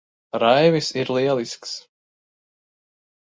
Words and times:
Raivis 0.43 0.87
ir 1.01 1.11
lielisks. 1.17 1.75